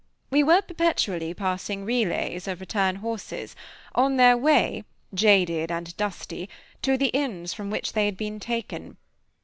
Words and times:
We 0.31 0.41
were 0.41 0.63
perpetually 0.63 1.31
passing 1.35 1.85
relays 1.85 2.47
of 2.47 2.59
return 2.59 2.95
horses, 2.95 3.55
on 3.93 4.17
their 4.17 4.35
way, 4.35 4.83
jaded 5.13 5.71
and 5.71 5.95
dusty, 5.95 6.49
to 6.81 6.97
the 6.97 7.09
inns 7.09 7.53
from 7.53 7.69
which 7.69 7.93
they 7.93 8.07
had 8.07 8.17
been 8.17 8.39
taken. 8.39 8.97